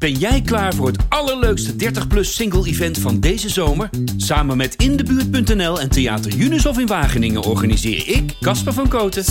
[0.00, 3.90] Ben jij klaar voor het allerleukste 30-plus single-event van deze zomer?
[4.16, 9.24] Samen met Indebuurt.nl en Theater Unisof in Wageningen organiseer ik, Casper van Koten,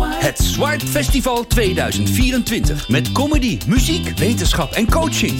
[0.00, 2.88] het Swipe Festival 2024.
[2.88, 5.32] Met comedy, muziek, wetenschap en coaching.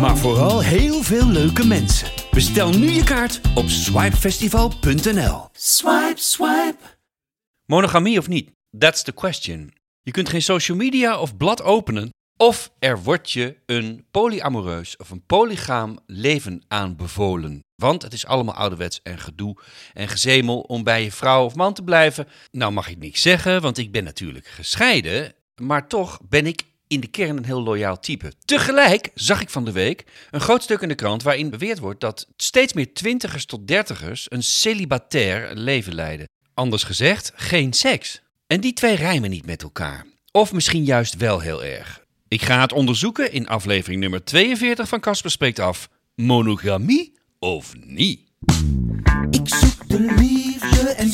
[0.00, 2.08] Maar vooral heel veel leuke mensen.
[2.30, 5.48] Bestel nu je kaart op swipefestival.nl.
[5.52, 6.78] Swipe, swipe.
[7.66, 8.50] Monogamie of niet?
[8.78, 9.72] That's the question.
[10.02, 12.14] Je kunt geen social media of blad openen.
[12.38, 17.64] Of er wordt je een polyamoreus of een polygaam leven aanbevolen.
[17.74, 19.56] Want het is allemaal ouderwets en gedoe
[19.92, 22.28] en gezemel om bij je vrouw of man te blijven.
[22.50, 25.34] Nou mag ik niks zeggen, want ik ben natuurlijk gescheiden.
[25.60, 28.32] Maar toch ben ik in de kern een heel loyaal type.
[28.44, 32.00] Tegelijk zag ik van de week een groot stuk in de krant waarin beweerd wordt
[32.00, 36.28] dat steeds meer twintigers tot dertigers een celibatair leven leiden.
[36.54, 38.22] Anders gezegd, geen seks.
[38.46, 40.06] En die twee rijmen niet met elkaar.
[40.32, 42.04] Of misschien juist wel heel erg.
[42.28, 45.88] Ik ga het onderzoeken in aflevering nummer 42 van Casper Spreekt Af.
[46.14, 48.20] Monogamie of niet?
[49.30, 51.08] Ik zoek de liefde en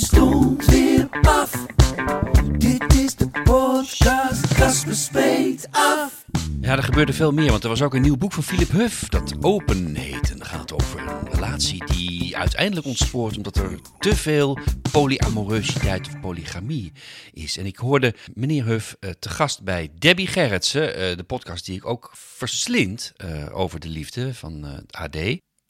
[6.72, 9.08] Ja, er gebeurde veel meer, want er was ook een nieuw boek van Philip Huff
[9.08, 10.30] dat Open heet.
[10.30, 14.58] En gaat over een relatie die uiteindelijk ontspoort omdat er te veel
[14.92, 16.92] polyamoreusiteit of polygamie
[17.32, 17.56] is.
[17.56, 21.76] En ik hoorde meneer Huff eh, te gast bij Debbie Gerritsen, eh, de podcast die
[21.76, 25.16] ik ook verslind eh, over de liefde van AD.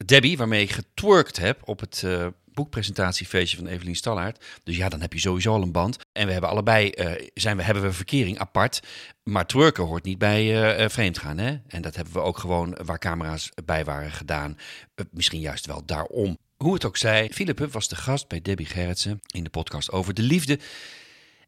[0.05, 2.05] Debbie, waarmee ik getwerkt heb op het
[2.55, 4.45] boekpresentatiefeestje van Evelien Stallaert.
[4.65, 5.99] Dus ja, dan heb je sowieso al een band.
[6.13, 8.81] En we hebben allebei, eh, zijn we, hebben we verkering apart.
[9.23, 11.39] Maar twerken hoort niet bij eh, eh, vreemdgaan.
[11.39, 11.59] Hè?
[11.67, 14.57] En dat hebben we ook gewoon waar camera's bij waren gedaan.
[15.11, 16.39] Misschien juist wel daarom.
[16.57, 20.15] Hoe het ook zij, Philip was de gast bij Debbie Gerritsen in de podcast over
[20.15, 20.59] de liefde.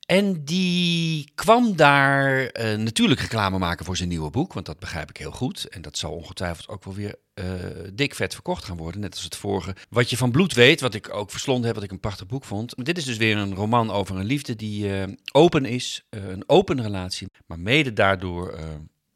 [0.07, 5.11] En die kwam daar eh, natuurlijk reclame maken voor zijn nieuwe boek, want dat begrijp
[5.11, 5.69] ik heel goed.
[5.69, 7.45] En dat zal ongetwijfeld ook wel weer eh,
[7.93, 9.75] dik vet verkocht gaan worden, net als het vorige.
[9.89, 12.45] Wat je van bloed weet, wat ik ook verslonden heb, wat ik een prachtig boek
[12.45, 12.85] vond.
[12.85, 16.83] Dit is dus weer een roman over een liefde die eh, open is, een open
[16.83, 18.59] relatie, maar mede daardoor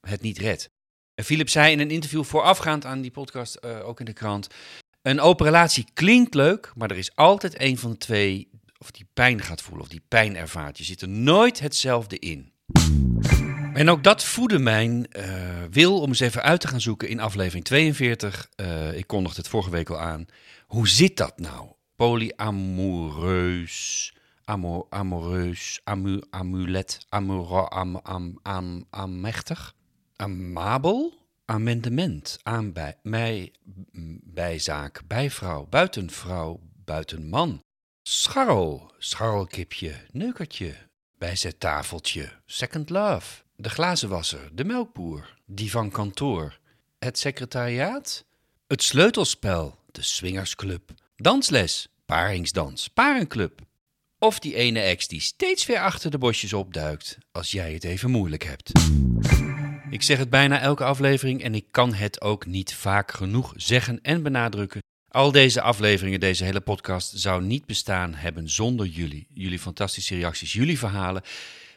[0.00, 0.70] het niet redt.
[1.14, 4.46] En Philip zei in een interview voorafgaand aan die podcast, ook in de krant,
[5.02, 8.48] een open relatie klinkt leuk, maar er is altijd een van de twee
[8.78, 10.78] of die pijn gaat voelen of die pijn ervaart.
[10.78, 12.52] Je zit er nooit hetzelfde in.
[13.74, 17.20] En ook dat voedde mijn eh, wil om eens even uit te gaan zoeken in
[17.20, 18.48] aflevering 42.
[18.54, 20.26] Eh, ik kondigde het vorige week al aan.
[20.66, 21.68] Hoe zit dat nou?
[21.96, 23.66] Polyamoreus,
[24.44, 28.86] amo, amoreus, amu, amulet, amuro, am, am, am,
[30.16, 31.12] amabel,
[31.44, 33.52] amendement, aanbij, mij,
[34.22, 37.62] bijzaak, bijvrouw, buitenvrouw, buitenman.
[38.10, 40.74] Scharrel, scharrelkipje, neukertje,
[41.18, 46.58] bijzettafeltje, second love, de glazenwasser, de melkboer, die van kantoor,
[46.98, 48.24] het secretariaat,
[48.66, 53.60] het sleutelspel, de swingersclub, dansles, paringsdans, parenclub.
[54.18, 58.10] Of die ene ex die steeds weer achter de bosjes opduikt als jij het even
[58.10, 58.72] moeilijk hebt.
[59.90, 64.00] Ik zeg het bijna elke aflevering en ik kan het ook niet vaak genoeg zeggen
[64.02, 64.80] en benadrukken.
[65.10, 69.26] Al deze afleveringen, deze hele podcast zou niet bestaan hebben zonder jullie.
[69.34, 71.22] Jullie fantastische reacties, jullie verhalen.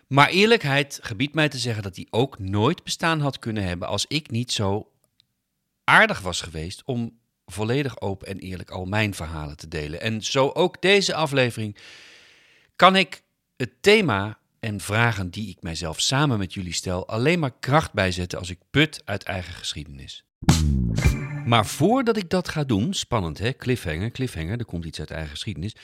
[0.07, 4.05] Maar eerlijkheid gebiedt mij te zeggen dat die ook nooit bestaan had kunnen hebben als
[4.07, 4.91] ik niet zo
[5.83, 10.01] aardig was geweest om volledig open en eerlijk al mijn verhalen te delen.
[10.01, 11.77] En zo ook deze aflevering
[12.75, 13.23] kan ik
[13.57, 18.39] het thema en vragen die ik mijzelf samen met jullie stel alleen maar kracht bijzetten
[18.39, 20.25] als ik put uit eigen geschiedenis.
[21.45, 25.29] Maar voordat ik dat ga doen, spannend hè, cliffhanger, cliffhanger, er komt iets uit eigen
[25.29, 25.75] geschiedenis,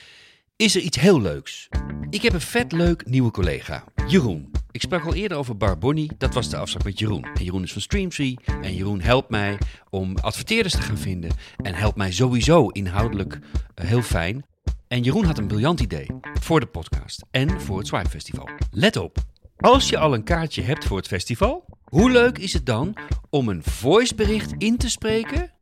[0.56, 1.68] is er iets heel leuks.
[2.10, 4.50] Ik heb een vet leuk nieuwe collega, Jeroen.
[4.70, 7.24] Ik sprak al eerder over Barbonni, dat was de afspraak met Jeroen.
[7.34, 9.58] En Jeroen is van Streamtree en Jeroen helpt mij
[9.90, 13.38] om adverteerders te gaan vinden en helpt mij sowieso inhoudelijk
[13.74, 14.46] eh, heel fijn.
[14.88, 16.06] En Jeroen had een briljant idee
[16.40, 18.48] voor de podcast en voor het Swipe Festival.
[18.70, 19.18] Let op,
[19.56, 22.96] als je al een kaartje hebt voor het festival, hoe leuk is het dan
[23.30, 25.52] om een voicebericht in te spreken?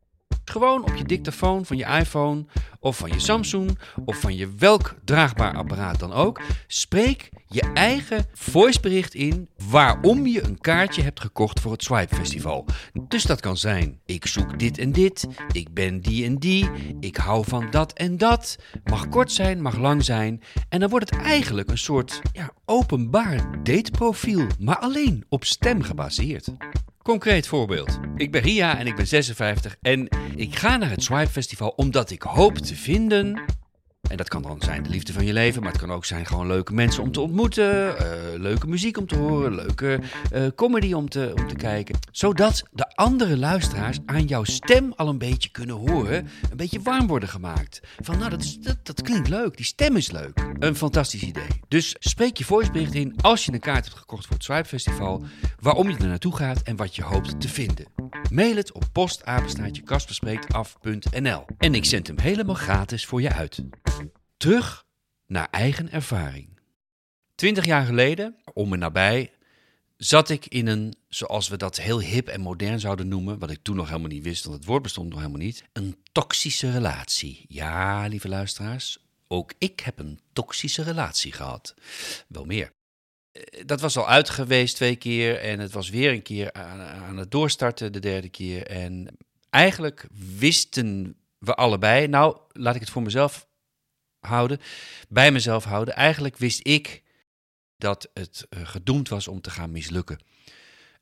[0.49, 2.45] Gewoon op je dictafoon van je iPhone
[2.79, 6.41] of van je Samsung of van je welk draagbaar apparaat dan ook.
[6.67, 12.65] Spreek je eigen voicebericht in waarom je een kaartje hebt gekocht voor het Swipe Festival.
[13.07, 17.17] Dus dat kan zijn: ik zoek dit en dit, ik ben die en die, ik
[17.17, 18.57] hou van dat en dat.
[18.83, 20.41] Mag kort zijn, mag lang zijn.
[20.69, 26.47] En dan wordt het eigenlijk een soort ja, openbaar dateprofiel, maar alleen op stem gebaseerd.
[27.07, 27.99] Concreet voorbeeld.
[28.15, 32.09] Ik ben Ria en ik ben 56 en ik ga naar het Swipe Festival omdat
[32.09, 33.41] ik hoop te vinden
[34.09, 36.25] En dat kan dan zijn de liefde van je leven, maar het kan ook zijn
[36.25, 39.99] gewoon leuke mensen om te ontmoeten, eh, leuke muziek om te horen, leuke
[40.31, 41.95] eh, comedy om te, om te kijken.
[42.11, 47.07] Zodat de andere luisteraars aan jouw stem al een beetje kunnen horen, een beetje warm
[47.07, 47.81] worden gemaakt.
[47.99, 50.45] Van nou, dat, dat klinkt leuk, die stem is leuk.
[50.59, 51.61] Een fantastisch idee.
[51.67, 55.23] Dus spreek je voicebericht in als je een kaart hebt gekocht voor het Swipe Festival,
[55.59, 57.85] waarom je er naartoe gaat en wat je hoopt te vinden.
[58.31, 59.83] Mail het op postapenstaatje
[61.57, 63.63] En ik zend hem helemaal gratis voor je uit.
[64.37, 64.85] Terug
[65.25, 66.59] naar eigen ervaring.
[67.35, 69.31] Twintig jaar geleden, om en nabij,
[69.97, 73.59] zat ik in een, zoals we dat heel hip en modern zouden noemen, wat ik
[73.61, 77.45] toen nog helemaal niet wist, want het woord bestond nog helemaal niet, een toxische relatie.
[77.47, 78.97] Ja, lieve luisteraars,
[79.27, 81.73] ook ik heb een toxische relatie gehad.
[82.27, 82.73] Wel meer.
[83.31, 86.79] Eh, Dat was al uit geweest twee keer en het was weer een keer aan,
[86.81, 88.67] aan het doorstarten de derde keer.
[88.67, 89.17] En
[89.49, 90.07] eigenlijk
[90.37, 93.47] wisten we allebei, nou laat ik het voor mezelf
[94.27, 94.59] houden,
[95.09, 95.95] bij mezelf houden.
[95.95, 97.03] Eigenlijk wist ik
[97.77, 100.19] dat het eh, gedoemd was om te gaan mislukken.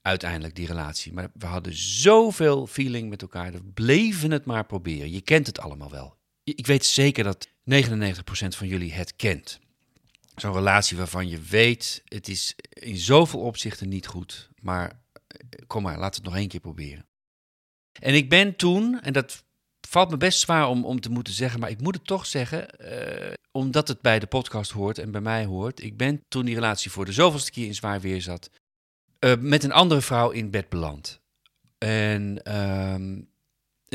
[0.01, 1.13] Uiteindelijk die relatie.
[1.13, 3.51] Maar we hadden zoveel feeling met elkaar.
[3.51, 5.11] We bleven het maar proberen.
[5.11, 6.17] Je kent het allemaal wel.
[6.43, 7.51] Ik weet zeker dat 99%
[8.47, 9.59] van jullie het kent.
[10.35, 14.49] Zo'n relatie waarvan je weet, het is in zoveel opzichten niet goed.
[14.61, 17.05] Maar eh, kom maar, we het nog één keer proberen.
[17.99, 19.44] En ik ben toen, en dat
[19.95, 22.69] valt me best zwaar om, om te moeten zeggen, maar ik moet het toch zeggen,
[22.79, 25.83] eh, omdat het bij de podcast hoort en bij mij hoort.
[25.83, 28.49] Ik ben toen die relatie voor de zoveelste keer in zwaar weer zat,
[29.19, 31.21] eh, met een andere vrouw in bed beland.
[31.77, 33.21] En ehm,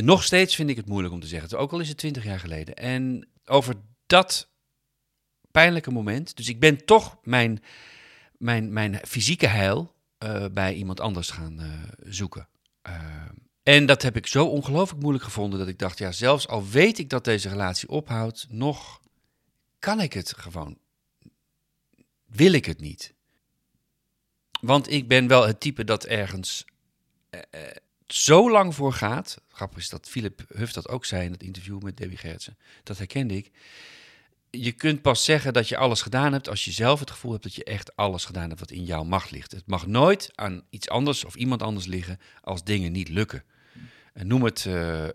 [0.06, 2.40] nog steeds vind ik het moeilijk om te zeggen, ook al is het twintig jaar
[2.40, 2.74] geleden.
[2.74, 3.74] En over
[4.06, 4.50] dat
[5.50, 7.62] pijnlijke moment, dus ik ben toch mijn,
[8.38, 11.60] mijn, mijn fysieke heil eh, bij iemand anders gaan
[11.98, 12.48] zoeken.
[13.70, 16.98] En dat heb ik zo ongelooflijk moeilijk gevonden dat ik dacht, ja, zelfs al weet
[16.98, 19.00] ik dat deze relatie ophoudt, nog
[19.78, 20.78] kan ik het gewoon.
[22.26, 23.14] Wil ik het niet.
[24.60, 26.64] Want ik ben wel het type dat ergens
[27.30, 27.40] uh,
[28.06, 29.40] zo lang voor gaat.
[29.48, 32.58] Grappig is dat Philip Huff dat ook zei in het interview met Debbie Gertsen.
[32.82, 33.50] Dat herkende ik.
[34.50, 37.44] Je kunt pas zeggen dat je alles gedaan hebt als je zelf het gevoel hebt
[37.44, 39.52] dat je echt alles gedaan hebt wat in jouw macht ligt.
[39.52, 43.44] Het mag nooit aan iets anders of iemand anders liggen als dingen niet lukken.
[44.24, 45.08] Noem het uh, uh,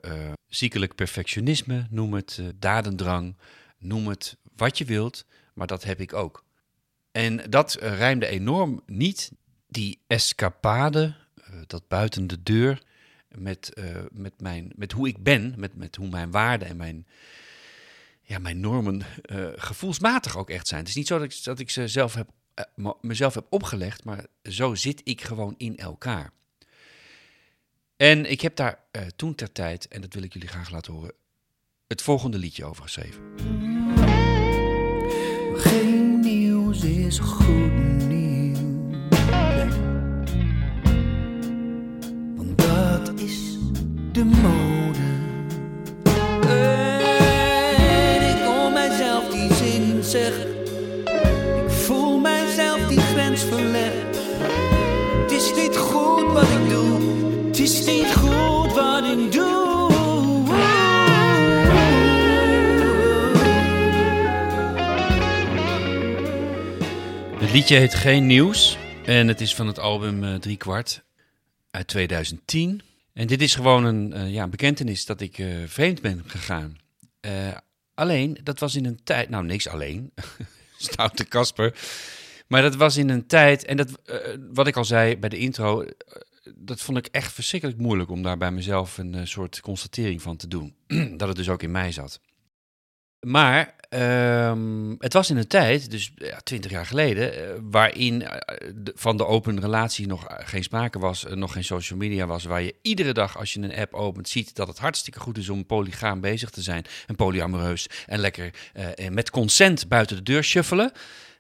[0.47, 3.37] ziekelijk perfectionisme, noem het dadendrang,
[3.77, 6.43] noem het wat je wilt, maar dat heb ik ook.
[7.11, 9.31] En dat rijmde enorm niet,
[9.67, 11.15] die escapade,
[11.67, 12.81] dat buiten de deur,
[13.27, 13.81] met,
[14.11, 17.07] met, mijn, met hoe ik ben, met, met hoe mijn waarden en mijn,
[18.21, 19.01] ja, mijn normen
[19.55, 20.79] gevoelsmatig ook echt zijn.
[20.79, 22.29] Het is niet zo dat ik, dat ik ze zelf heb,
[23.01, 26.31] mezelf heb opgelegd, maar zo zit ik gewoon in elkaar.
[27.97, 30.93] En ik heb daar uh, toen ter tijd, en dat wil ik jullie graag laten
[30.93, 31.13] horen,
[31.87, 33.21] het volgende liedje over geschreven.
[35.55, 38.59] Geen nieuws is goed nieuws.
[42.35, 43.57] Want dat is
[44.11, 45.13] de mode.
[48.07, 50.49] En ik hoor mijzelf die zin zeggen.
[51.65, 54.07] Ik voel mijzelf die grens verleggen.
[55.21, 56.94] Het is niet goed wat ik doe.
[57.65, 59.03] Is niet goed wat.
[67.39, 71.03] Het liedje heet Geen Nieuws en het is van het album uh, Drie Kwart
[71.71, 72.81] uit 2010.
[73.13, 76.77] En dit is gewoon een uh, ja, bekentenis dat ik uh, vreemd ben gegaan.
[77.93, 79.29] alleen, dat was in een tijd...
[79.29, 80.13] Nou, niks alleen.
[80.77, 81.73] Stoute Kasper.
[82.47, 83.65] Maar dat was in een tijd...
[83.65, 83.89] En dat,
[84.53, 85.85] wat ik al zei bij de intro
[86.55, 90.37] dat vond ik echt verschrikkelijk moeilijk om daar bij mezelf een uh, soort constatering van
[90.37, 90.75] te doen.
[91.17, 92.19] dat het dus ook in mij zat.
[93.19, 93.75] Maar
[94.49, 96.11] um, het was in een tijd, dus
[96.43, 98.27] twintig ja, jaar geleden, uh, waarin
[98.95, 102.75] van de open relatie nog geen sprake was, nog geen social media was, waar je
[102.81, 106.21] iedere dag als je een app opent ziet dat het hartstikke goed is om polygaam
[106.21, 108.53] bezig te zijn en polyamoreus en lekker
[109.09, 110.91] met consent buiten de deur shuffelen.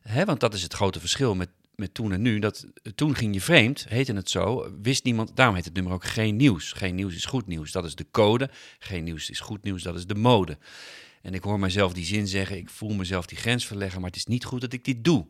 [0.01, 2.65] Hè, want dat is het grote verschil met met toen en nu, dat
[2.95, 6.35] toen ging je vreemd, heette het zo, wist niemand, daarom heet het nummer ook geen
[6.35, 6.71] nieuws.
[6.71, 8.49] Geen nieuws is goed nieuws, dat is de code.
[8.79, 10.57] Geen nieuws is goed nieuws, dat is de mode.
[11.21, 14.19] En ik hoor mezelf die zin zeggen, ik voel mezelf die grens verleggen, maar het
[14.19, 15.27] is niet goed dat ik dit doe.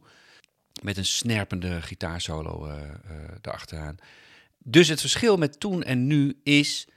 [0.81, 2.81] Met een snerpende gitaarsolo uh, uh,
[3.41, 3.95] erachteraan.
[4.57, 6.87] Dus het verschil met toen en nu is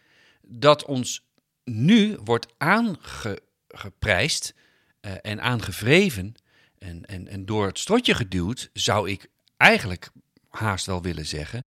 [0.42, 1.26] dat ons
[1.64, 4.54] nu wordt aangeprijsd
[5.00, 6.34] uh, en aangevreven
[6.78, 10.10] en, en, en door het strotje geduwd, zou ik eigenlijk
[10.48, 11.64] haast wel willen zeggen,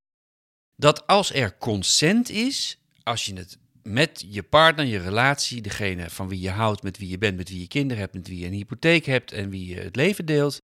[0.76, 6.28] dat als er consent is, als je het met je partner, je relatie, degene van
[6.28, 8.46] wie je houdt, met wie je bent, met wie je kinderen hebt, met wie je
[8.46, 10.62] een hypotheek hebt en wie je het leven deelt.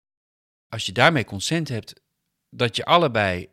[0.69, 2.01] Als je daarmee consent hebt,
[2.51, 3.49] dat je allebei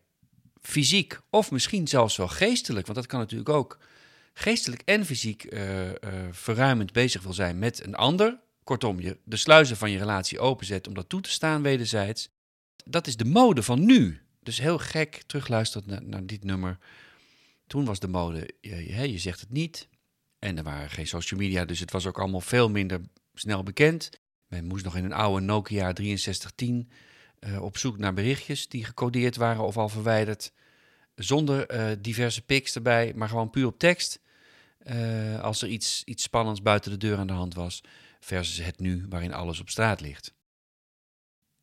[0.62, 3.80] fysiek of misschien zelfs wel geestelijk, want dat kan natuurlijk ook,
[4.34, 5.94] geestelijk en fysiek uh, uh,
[6.32, 8.40] verruimend bezig wil zijn met een ander.
[8.64, 12.30] Kortom, je de sluizen van je relatie openzet om dat toe te staan wederzijds.
[12.90, 14.22] Dat is de mode van nu.
[14.40, 16.78] Dus heel gek terugluisteren naar, naar dit nummer.
[17.68, 19.88] Toen was de mode, je, je zegt het niet.
[20.40, 23.02] En er waren geen social media, dus het was ook allemaal veel minder
[23.34, 24.10] snel bekend.
[24.48, 26.90] Men moest nog in een oude Nokia 6310
[27.40, 30.52] uh, op zoek naar berichtjes die gecodeerd waren of al verwijderd.
[31.16, 34.20] Zonder uh, diverse pics erbij, maar gewoon puur op tekst.
[34.84, 37.84] Uh, als er iets, iets spannends buiten de deur aan de hand was.
[38.20, 40.34] Versus het nu, waarin alles op straat ligt.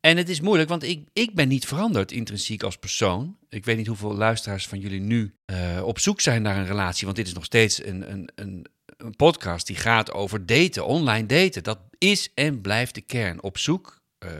[0.07, 3.37] En het is moeilijk, want ik, ik ben niet veranderd intrinsiek als persoon.
[3.49, 7.05] Ik weet niet hoeveel luisteraars van jullie nu uh, op zoek zijn naar een relatie.
[7.05, 8.65] Want dit is nog steeds een, een, een,
[8.97, 11.63] een podcast die gaat over daten, online daten.
[11.63, 13.43] Dat is en blijft de kern.
[13.43, 14.31] Op zoek uh,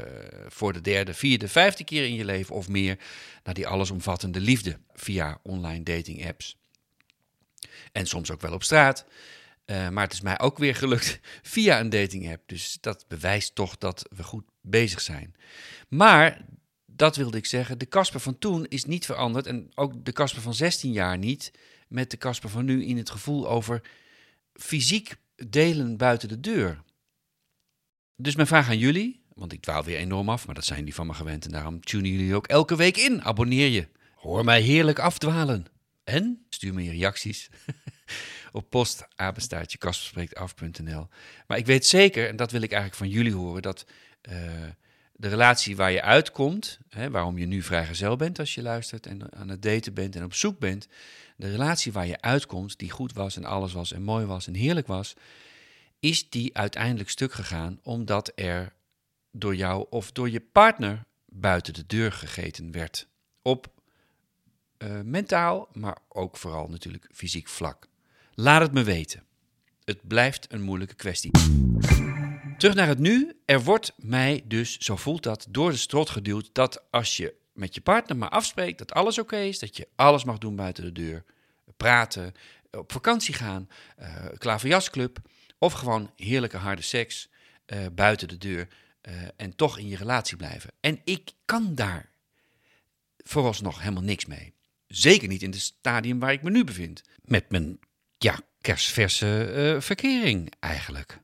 [0.48, 2.98] voor de derde, vierde, vijfde keer in je leven of meer
[3.44, 6.58] naar die allesomvattende liefde via online dating apps.
[7.92, 9.06] En soms ook wel op straat.
[9.66, 11.20] Uh, maar het is mij ook weer gelukt
[11.54, 12.44] via een dating app.
[12.46, 15.36] Dus dat bewijst toch dat we goed bezig zijn.
[15.88, 16.46] Maar,
[16.86, 19.48] dat wilde ik zeggen, de Casper van toen is niet veranderd.
[19.48, 21.52] En ook de Casper van 16 jaar niet.
[21.88, 23.82] Met de Casper van nu in het gevoel over
[24.54, 25.16] fysiek
[25.48, 26.82] delen buiten de deur.
[28.16, 30.96] Dus mijn vraag aan jullie, want ik dwaal weer enorm af, maar dat zijn jullie
[30.96, 31.46] van me gewend.
[31.46, 33.24] En daarom tunen jullie ook elke week in.
[33.24, 33.88] Abonneer je.
[34.16, 35.66] Hoor mij heerlijk afdwalen.
[36.04, 37.50] En stuur me je reacties
[38.52, 39.78] op post apenstaartje.
[41.48, 43.86] Maar ik weet zeker, en dat wil ik eigenlijk van jullie horen, dat
[45.14, 49.34] de relatie waar je uitkomt, hè, waarom je nu vrijgezel bent als je luistert en
[49.34, 50.88] aan het daten bent en op zoek bent,
[51.36, 54.54] de relatie waar je uitkomt, die goed was en alles was en mooi was en
[54.54, 55.14] heerlijk was,
[56.00, 58.74] is die uiteindelijk stuk gegaan omdat er
[59.32, 63.08] door jou of door je partner buiten de deur gegeten werd.
[63.42, 63.72] Op
[64.78, 67.88] uh, mentaal, maar ook vooral natuurlijk fysiek vlak.
[68.34, 69.24] Laat het me weten.
[69.84, 71.32] Het blijft een moeilijke kwestie.
[72.58, 73.40] Terug naar het nu.
[73.46, 77.76] Er wordt mij dus, zo voelt dat, door de strot geduwd dat als je met
[77.76, 80.92] je partner maar afspreekt dat alles oké is, dat je alles mag doen buiten de
[80.92, 81.24] deur,
[81.78, 82.34] praten,
[82.72, 85.18] op vakantie gaan, uh, klaverjasclub
[85.58, 87.30] of gewoon heerlijke harde seks
[87.66, 88.68] uh, buiten de deur
[89.02, 90.72] uh, en toch in je relatie blijven.
[90.80, 92.10] En ik kan daar
[93.18, 94.54] vooralsnog helemaal niks mee.
[94.88, 97.02] Zeker niet in het stadium waar ik me nu bevind.
[97.22, 97.80] Met mijn,
[98.18, 101.20] ja, kerstverse verkering eigenlijk.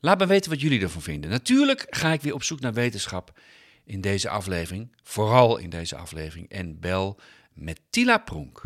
[0.00, 1.30] Laat me weten wat jullie ervan vinden.
[1.30, 3.38] Natuurlijk ga ik weer op zoek naar wetenschap
[3.84, 4.96] in deze aflevering.
[5.02, 6.48] Vooral in deze aflevering.
[6.48, 7.20] En bel
[7.52, 8.62] met Tila Pronk.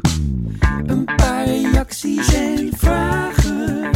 [0.87, 3.91] Een paar reacties en vragen.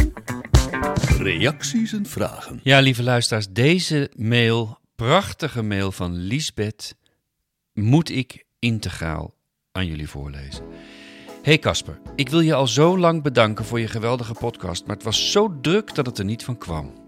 [1.17, 2.59] Reacties en vragen.
[2.63, 6.95] Ja, lieve luisteraars, deze mail, prachtige mail van Liesbeth,
[7.73, 9.35] moet ik integraal
[9.71, 10.65] aan jullie voorlezen.
[11.43, 15.05] Hey Casper, ik wil je al zo lang bedanken voor je geweldige podcast, maar het
[15.05, 17.06] was zo druk dat het er niet van kwam.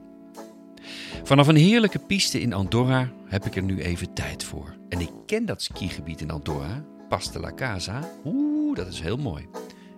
[1.24, 4.76] Vanaf een heerlijke piste in Andorra heb ik er nu even tijd voor.
[4.90, 8.10] En ik ken dat skigebied in Andorra, Pas de la Casa.
[8.26, 9.48] Oeh, dat is heel mooi.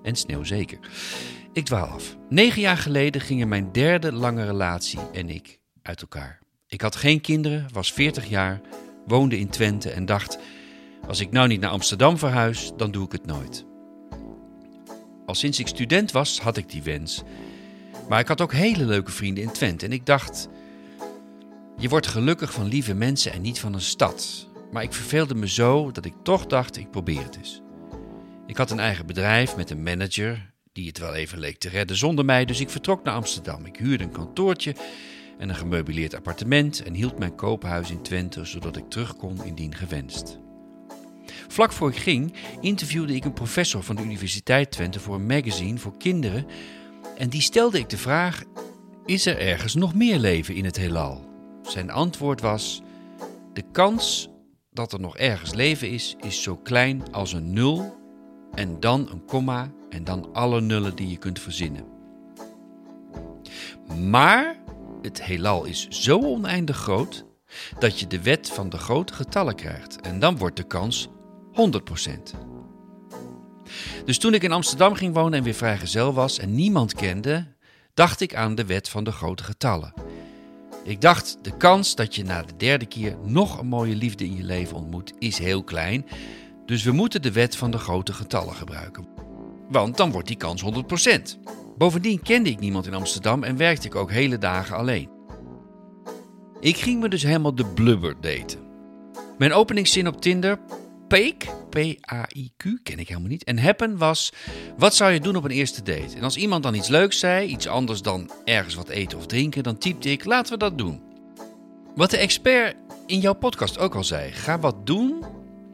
[0.03, 0.79] En sneeuw zeker.
[1.53, 2.17] Ik dwaal af.
[2.29, 6.39] Negen jaar geleden gingen mijn derde lange relatie en ik uit elkaar.
[6.67, 8.61] Ik had geen kinderen, was 40 jaar,
[9.05, 10.37] woonde in Twente en dacht:
[11.07, 13.65] als ik nou niet naar Amsterdam verhuis, dan doe ik het nooit.
[15.25, 17.23] Al sinds ik student was, had ik die wens.
[18.09, 20.49] Maar ik had ook hele leuke vrienden in Twente en ik dacht:
[21.81, 24.47] je wordt gelukkig van lieve mensen en niet van een stad.
[24.71, 27.61] Maar ik verveelde me zo dat ik toch dacht: ik probeer het eens.
[28.47, 31.97] Ik had een eigen bedrijf met een manager die het wel even leek te redden
[31.97, 33.65] zonder mij, dus ik vertrok naar Amsterdam.
[33.65, 34.75] Ik huurde een kantoortje
[35.37, 39.75] en een gemeubileerd appartement en hield mijn koophuis in Twente zodat ik terug kon indien
[39.75, 40.39] gewenst.
[41.47, 45.77] Vlak voor ik ging interviewde ik een professor van de Universiteit Twente voor een magazine
[45.77, 46.45] voor kinderen
[47.17, 48.43] en die stelde ik de vraag:
[49.05, 51.30] is er ergens nog meer leven in het heelal?
[51.71, 52.81] Zijn antwoord was:
[53.53, 54.29] de kans
[54.71, 57.97] dat er nog ergens leven is, is zo klein als een nul
[58.53, 61.85] en dan een komma en dan alle nullen die je kunt verzinnen.
[64.09, 64.59] Maar
[65.01, 67.25] het heelal is zo oneindig groot
[67.79, 71.11] dat je de wet van de grote getallen krijgt en dan wordt de kans 100%.
[74.05, 77.47] Dus toen ik in Amsterdam ging wonen en weer vrijgezel was en niemand kende,
[77.93, 79.93] dacht ik aan de wet van de grote getallen.
[80.83, 84.35] Ik dacht, de kans dat je na de derde keer nog een mooie liefde in
[84.35, 86.05] je leven ontmoet is heel klein,
[86.65, 89.07] dus we moeten de wet van de grote getallen gebruiken.
[89.69, 91.39] Want dan wordt die kans 100%.
[91.77, 95.09] Bovendien kende ik niemand in Amsterdam en werkte ik ook hele dagen alleen.
[96.59, 98.59] Ik ging me dus helemaal de blubber daten.
[99.37, 100.59] Mijn openingszin op Tinder,
[101.11, 103.43] Peek, P-A-I-Q, ken ik helemaal niet.
[103.43, 104.33] En happen was,
[104.77, 106.15] wat zou je doen op een eerste date?
[106.15, 109.63] En als iemand dan iets leuks zei, iets anders dan ergens wat eten of drinken,
[109.63, 111.01] dan typte ik, laten we dat doen.
[111.95, 112.75] Wat de expert
[113.05, 115.23] in jouw podcast ook al zei, ga wat doen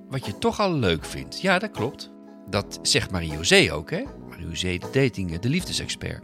[0.10, 1.41] wat je toch al leuk vindt.
[1.41, 2.12] Ja, dat klopt.
[2.50, 4.03] Dat zegt Marie-José ook, hè?
[4.29, 6.24] Marie-José, de dating, de liefdesexpert.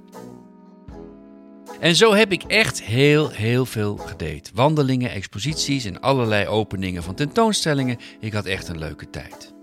[1.84, 4.50] En zo heb ik echt heel, heel veel gedate.
[4.54, 7.98] Wandelingen, exposities en allerlei openingen van tentoonstellingen.
[8.20, 9.54] Ik had echt een leuke tijd.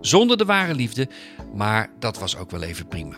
[0.00, 1.08] Zonder de ware liefde,
[1.54, 3.16] maar dat was ook wel even prima.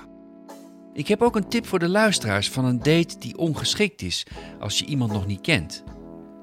[0.93, 4.27] Ik heb ook een tip voor de luisteraars van een date die ongeschikt is
[4.61, 5.85] als je iemand nog niet kent.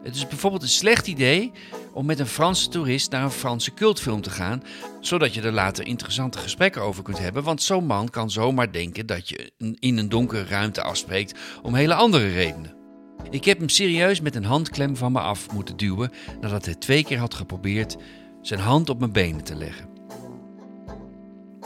[0.07, 1.51] Het is bijvoorbeeld een slecht idee
[1.93, 4.63] om met een Franse toerist naar een Franse cultfilm te gaan,
[5.01, 7.43] zodat je er later interessante gesprekken over kunt hebben.
[7.43, 11.93] Want zo'n man kan zomaar denken dat je in een donkere ruimte afspreekt om hele
[11.93, 12.75] andere redenen.
[13.29, 16.11] Ik heb hem serieus met een handklem van me af moeten duwen
[16.41, 17.95] nadat hij twee keer had geprobeerd
[18.41, 19.89] zijn hand op mijn benen te leggen.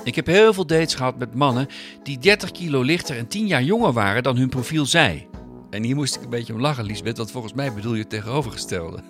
[0.03, 1.67] Ik heb heel veel dates gehad met mannen
[2.03, 5.27] die 30 kilo lichter en 10 jaar jonger waren dan hun profiel zei.
[5.71, 8.09] En hier moest ik een beetje om lachen, Lisbeth, want volgens mij bedoel je het
[8.09, 9.03] tegenovergestelde.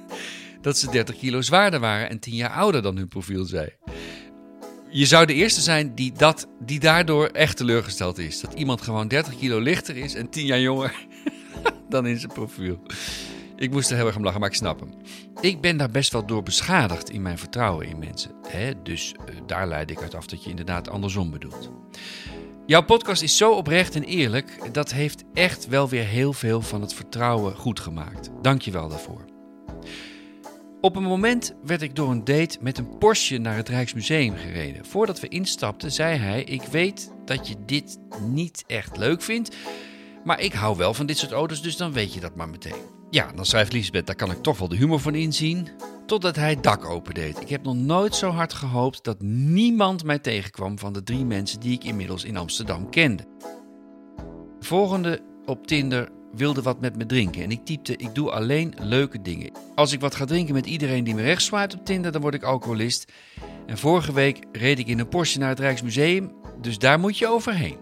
[0.62, 3.70] Dat ze 30 kilo zwaarder waren en 10 jaar ouder dan hun profiel zei.
[4.90, 8.42] Je zou de eerste zijn die, dat, die daardoor echt teleurgesteld is.
[8.42, 11.08] Dat iemand gewoon 30 kilo lichter is en 10 jaar jonger
[11.90, 12.80] dan in zijn profiel.
[13.56, 14.94] Ik moest er heel erg om lachen, maar ik snap hem.
[15.42, 18.32] Ik ben daar best wel door beschadigd in mijn vertrouwen in mensen.
[18.48, 18.82] Hè?
[18.84, 21.72] Dus uh, daar leid ik uit af dat je inderdaad andersom bedoelt.
[22.72, 24.74] Jouw podcast is zo oprecht en eerlijk.
[24.74, 28.30] Dat heeft echt wel weer heel veel van het vertrouwen goed gemaakt.
[28.42, 29.26] Dank je wel daarvoor.
[30.82, 34.86] Op een moment werd ik door een date met een Porsche naar het Rijksmuseum gereden.
[34.86, 39.56] Voordat we instapten zei hij: Ik weet dat je dit niet echt leuk vindt,
[40.24, 43.01] maar ik hou wel van dit soort auto's, dus dan weet je dat maar meteen.
[43.12, 45.68] Ja, dan schrijft Lisbeth, daar kan ik toch wel de humor van inzien.
[46.06, 47.42] Totdat hij het dak opendeed.
[47.42, 51.60] Ik heb nog nooit zo hard gehoopt dat niemand mij tegenkwam van de drie mensen
[51.60, 53.24] die ik inmiddels in Amsterdam kende.
[54.60, 58.74] De volgende op Tinder wilde wat met me drinken en ik typte: Ik doe alleen
[58.80, 59.52] leuke dingen.
[59.76, 62.34] Als ik wat ga drinken met iedereen die me rechts swipe op Tinder, dan word
[62.34, 63.12] ik alcoholist.
[63.66, 66.32] En vorige week reed ik in een Porsche naar het Rijksmuseum,
[66.62, 67.78] dus daar moet je overheen.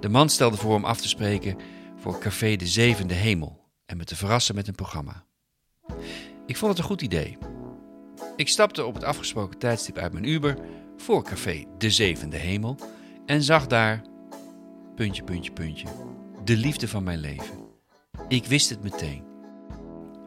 [0.00, 1.56] De man stelde voor om af te spreken
[2.08, 5.24] voor Café de Zevende Hemel en me te verrassen met een programma.
[6.46, 7.38] Ik vond het een goed idee.
[8.36, 10.58] Ik stapte op het afgesproken tijdstip uit mijn Uber
[10.96, 12.76] voor Café de Zevende Hemel
[13.26, 14.02] en zag daar,
[14.94, 15.86] puntje, puntje, puntje,
[16.44, 17.58] de liefde van mijn leven.
[18.28, 19.24] Ik wist het meteen.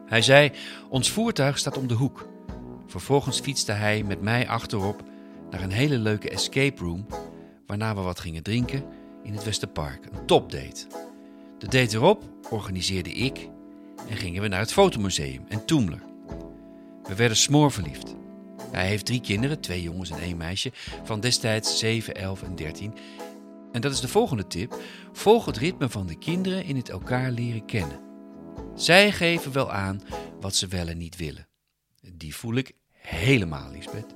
[0.05, 0.51] Hij zei:
[0.89, 2.29] Ons voertuig staat om de hoek.
[2.87, 5.03] Vervolgens fietste hij met mij achterop
[5.49, 7.05] naar een hele leuke escape room,
[7.65, 8.83] waarna we wat gingen drinken
[9.23, 10.05] in het Westerpark.
[10.05, 11.09] Een topdate.
[11.61, 13.49] De date erop organiseerde ik
[14.09, 16.01] en gingen we naar het fotomuseum en Toemler.
[17.03, 18.15] We werden smoorverliefd.
[18.71, 20.71] Hij heeft drie kinderen, twee jongens en één meisje,
[21.03, 22.93] van destijds 7, 11 en 13.
[23.71, 24.75] En dat is de volgende tip.
[25.11, 27.99] Volg het ritme van de kinderen in het elkaar leren kennen.
[28.75, 30.01] Zij geven wel aan
[30.39, 31.47] wat ze wel en niet willen.
[32.13, 34.15] Die voel ik helemaal, Lisbeth.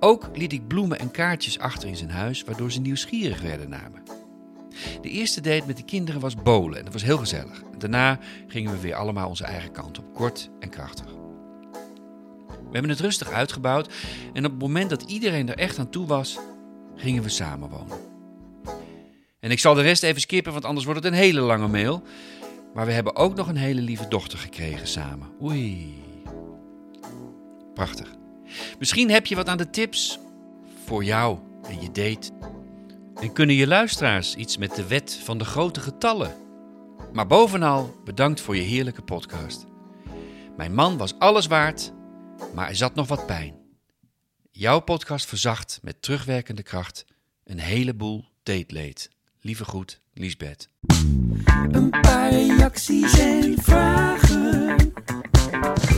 [0.00, 3.90] Ook liet ik bloemen en kaartjes achter in zijn huis, waardoor ze nieuwsgierig werden naar
[3.90, 4.15] me.
[5.00, 7.62] De eerste date met de kinderen was bolen en dat was heel gezellig.
[7.78, 11.06] Daarna gingen we weer allemaal onze eigen kant op, kort en krachtig.
[12.48, 13.92] We hebben het rustig uitgebouwd
[14.32, 16.38] en op het moment dat iedereen er echt aan toe was,
[16.96, 17.98] gingen we samenwonen.
[19.40, 22.02] En ik zal de rest even skippen, want anders wordt het een hele lange mail.
[22.74, 25.28] Maar we hebben ook nog een hele lieve dochter gekregen samen.
[25.42, 26.02] Oei.
[27.74, 28.14] Prachtig.
[28.78, 30.18] Misschien heb je wat aan de tips
[30.84, 32.32] voor jou en je date.
[33.20, 36.34] En kunnen je luisteraars iets met de wet van de grote getallen?
[37.12, 39.66] Maar bovenal bedankt voor je heerlijke podcast.
[40.56, 41.92] Mijn man was alles waard,
[42.54, 43.54] maar er zat nog wat pijn.
[44.50, 47.04] Jouw podcast verzacht met terugwerkende kracht
[47.44, 49.10] een heleboel dateleed.
[49.40, 50.68] Lieve groet, Liesbeth.
[51.70, 54.92] Een paar reacties en vragen.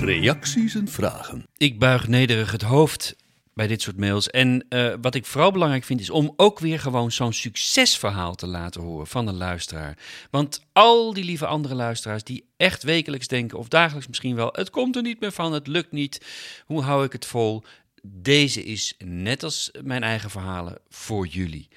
[0.00, 1.46] Reacties en vragen.
[1.56, 3.16] Ik buig nederig het hoofd
[3.58, 4.30] bij dit soort mails.
[4.30, 8.46] En uh, wat ik vooral belangrijk vind, is om ook weer gewoon zo'n succesverhaal te
[8.46, 9.98] laten horen van een luisteraar.
[10.30, 14.70] Want al die lieve andere luisteraars die echt wekelijks denken, of dagelijks misschien wel, het
[14.70, 16.24] komt er niet meer van, het lukt niet,
[16.64, 17.62] hoe hou ik het vol?
[18.02, 21.68] Deze is, net als mijn eigen verhalen, voor jullie.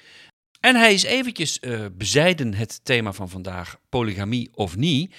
[0.60, 5.14] En hij is eventjes uh, bezijden het thema van vandaag, polygamie of niet.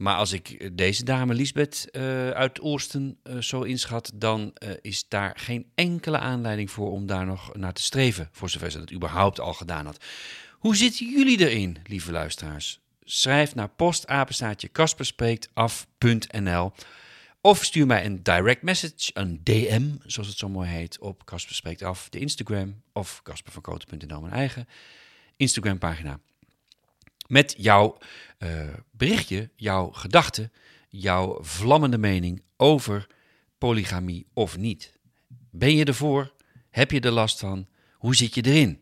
[0.00, 5.08] Maar als ik deze dame Lisbeth eh, uit Oorsten eh, zo inschat, dan eh, is
[5.08, 8.92] daar geen enkele aanleiding voor om daar nog naar te streven, voor zover ze dat
[8.92, 10.04] überhaupt al gedaan had.
[10.58, 12.80] Hoe zitten jullie erin, lieve luisteraars?
[13.04, 16.72] Schrijf naar postapenstaatje kasperspreektaf.nl
[17.40, 21.54] of stuur mij een direct message, een DM, zoals het zo mooi heet, op Kasper
[21.54, 24.68] Spreekt Af, de Instagram, of kaspervankoten.nl, mijn eigen
[25.36, 26.20] Instagram-pagina.
[27.30, 27.98] Met jouw
[28.38, 30.50] eh, berichtje, jouw gedachte,
[30.88, 33.06] jouw vlammende mening over
[33.58, 34.92] polygamie of niet.
[35.50, 36.32] Ben je ervoor?
[36.70, 37.66] Heb je er last van?
[37.92, 38.80] Hoe zit je erin?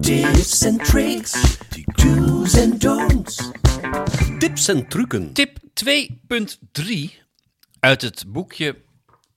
[0.00, 3.50] Tips and tricks, do's and don'ts.
[4.38, 5.32] Tips en trucken.
[5.32, 6.86] Tip 2.3
[7.80, 8.76] uit het boekje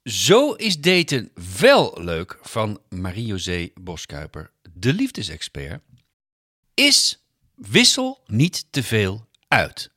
[0.03, 5.81] Zo is daten wel leuk van Marie-José Boskuiper, de liefdesexpert,
[6.73, 7.22] is
[7.67, 9.91] wissel niet te veel uit.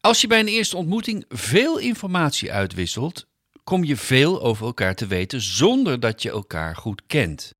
[0.00, 3.26] Als je bij een eerste ontmoeting veel informatie uitwisselt,
[3.64, 7.54] kom je veel over elkaar te weten zonder dat je elkaar goed kent.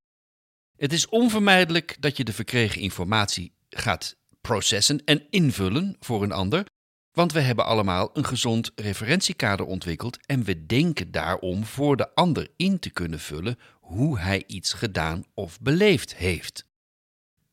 [0.76, 6.66] Het is onvermijdelijk dat je de verkregen informatie gaat processen en invullen voor een ander,
[7.12, 12.48] want we hebben allemaal een gezond referentiekader ontwikkeld en we denken daarom voor de ander
[12.56, 16.67] in te kunnen vullen hoe hij iets gedaan of beleefd heeft.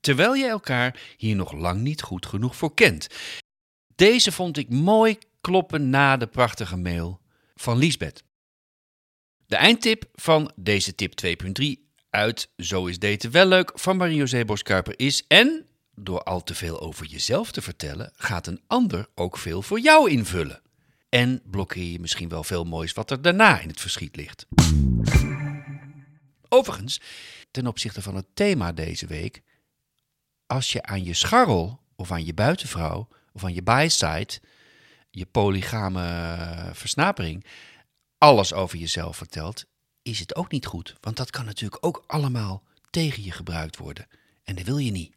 [0.06, 3.08] Terwijl je elkaar hier nog lang niet goed genoeg voor kent.
[3.96, 7.22] Deze vond ik mooi kloppen na de prachtige mail
[7.56, 8.24] van Liesbeth.
[9.46, 11.14] De eindtip van deze tip
[11.62, 11.66] 2.3
[12.10, 15.24] uit Zo is daten wel leuk van Marie-José Boskuiper is...
[15.28, 15.66] en
[15.96, 20.10] door al te veel over jezelf te vertellen, gaat een ander ook veel voor jou
[20.10, 20.62] invullen.
[21.10, 24.46] En blokkeer je misschien wel veel moois wat er daarna in het verschiet ligt.
[26.50, 27.02] Overigens,
[27.52, 29.44] ten opzichte van het thema deze week,
[30.48, 34.40] als je aan je scharrel of aan je buitenvrouw of aan je byside,
[35.12, 37.46] je polygame versnapering,
[38.18, 39.66] alles over jezelf vertelt,
[40.02, 40.96] is het ook niet goed.
[41.02, 44.08] Want dat kan natuurlijk ook allemaal tegen je gebruikt worden.
[44.44, 45.16] En dat wil je niet.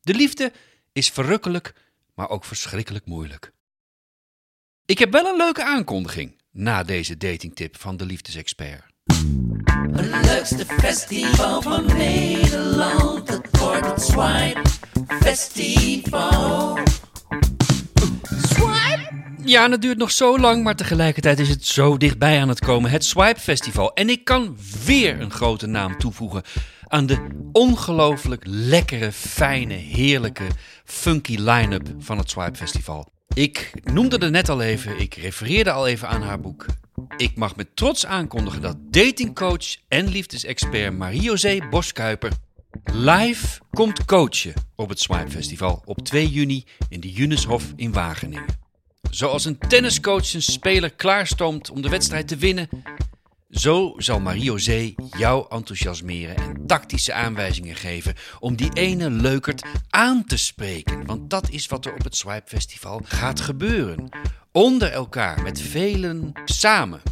[0.00, 0.52] De liefde
[0.92, 1.74] is verrukkelijk,
[2.14, 3.52] maar ook verschrikkelijk moeilijk.
[4.84, 8.84] Ik heb wel een leuke aankondiging na deze datingtip van de liefdesexpert.
[9.94, 14.60] Het leukste festival van Nederland, het wordt het Swipe
[15.06, 16.78] Festival.
[18.42, 19.08] Swipe?
[19.44, 22.60] Ja, en het duurt nog zo lang, maar tegelijkertijd is het zo dichtbij aan het
[22.60, 22.90] komen.
[22.90, 23.94] Het Swipe Festival.
[23.94, 26.42] En ik kan weer een grote naam toevoegen
[26.88, 30.46] aan de ongelooflijk lekkere, fijne, heerlijke,
[30.84, 33.08] funky line-up van het Swipe Festival.
[33.34, 36.66] Ik noemde er net al even, ik refereerde al even aan haar boek.
[37.16, 42.32] Ik mag met trots aankondigen dat datingcoach en liefdesexpert Marie-José Boskuiper
[42.92, 48.44] live komt coachen op het Swipe Festival op 2 juni in de Junishof in Wageningen.
[49.10, 52.68] Zoals een tenniscoach zijn speler klaarstoomt om de wedstrijd te winnen,
[53.50, 60.36] zo zal Marie-José jou enthousiasmeren en tactische aanwijzingen geven om die ene leukert aan te
[60.36, 61.06] spreken.
[61.06, 64.08] Want dat is wat er op het Swipe Festival gaat gebeuren.
[64.52, 67.02] Onder elkaar, met velen samen.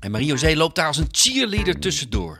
[0.00, 2.38] En Marie-José loopt daar als een cheerleader tussendoor.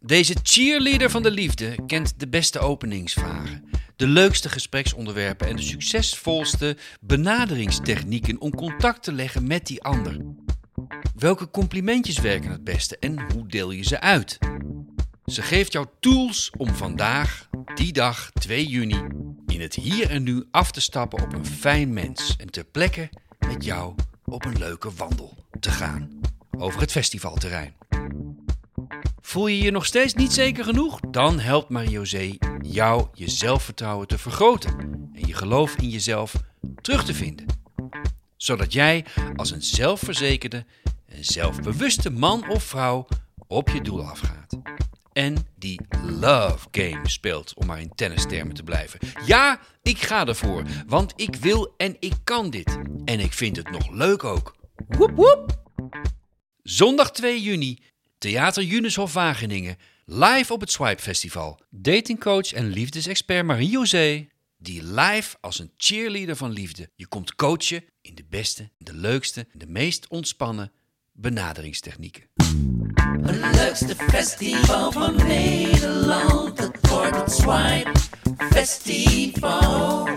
[0.00, 3.64] Deze cheerleader van de liefde kent de beste openingsvragen,
[3.96, 10.16] de leukste gespreksonderwerpen en de succesvolste benaderingstechnieken om contact te leggen met die ander.
[11.16, 14.38] Welke complimentjes werken het beste en hoe deel je ze uit?
[15.24, 19.02] Ze geeft jou tools om vandaag, die dag 2 juni,
[19.46, 23.10] in het hier en nu af te stappen op een fijn mens en ter plekke
[23.46, 26.20] met jou op een leuke wandel te gaan
[26.58, 27.74] over het festivalterrein.
[29.20, 31.00] Voel je je nog steeds niet zeker genoeg?
[31.00, 34.78] Dan helpt Marie-José jou je zelfvertrouwen te vergroten
[35.14, 36.34] en je geloof in jezelf
[36.80, 37.46] terug te vinden.
[38.36, 39.04] Zodat jij
[39.36, 40.64] als een zelfverzekerde
[41.06, 43.06] en zelfbewuste man of vrouw
[43.46, 44.58] op je doel afgaat.
[45.12, 48.98] En die love game speelt, om maar in tennistermen te blijven.
[49.26, 52.78] Ja, ik ga ervoor, want ik wil en ik kan dit.
[53.04, 54.56] En ik vind het nog leuk ook.
[54.88, 55.60] Woep woep!
[56.62, 57.78] Zondag 2 juni,
[58.18, 59.76] Theater Junishof Wageningen.
[60.04, 61.60] Live op het Swipe Festival.
[61.70, 64.28] Datingcoach en liefdesexpert Marie-José.
[64.58, 69.46] Die live als een cheerleader van liefde je komt coachen in de beste, de leukste,
[69.52, 70.72] de meest ontspannen
[71.12, 72.22] benaderingstechnieken.
[73.02, 77.90] Het leukste festival van Nederland, het wordt het Swipe
[78.50, 80.08] Festival.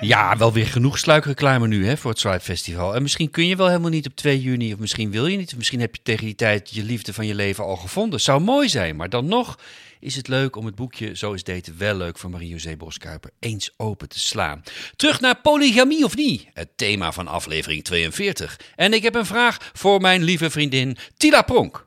[0.00, 2.94] Ja, wel weer genoeg sluikreclame nu hè, voor het Swipe Festival.
[2.94, 5.50] En misschien kun je wel helemaal niet op 2 juni, of misschien wil je niet.
[5.50, 8.20] Of misschien heb je tegen die tijd je liefde van je leven al gevonden.
[8.20, 9.58] Zou mooi zijn, maar dan nog
[10.00, 13.70] is het leuk om het boekje Zo is daten wel leuk van Marie-José Boskuiper eens
[13.76, 14.62] open te slaan.
[14.96, 18.60] Terug naar polygamie of niet, het thema van aflevering 42.
[18.76, 21.86] En ik heb een vraag voor mijn lieve vriendin Tila Pronk.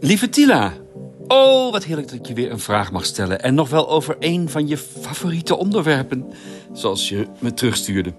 [0.00, 0.74] Lieve Tila,
[1.26, 3.42] oh wat heerlijk dat ik je weer een vraag mag stellen.
[3.42, 6.32] En nog wel over een van je favoriete onderwerpen,
[6.72, 8.14] zoals je me terugstuurde.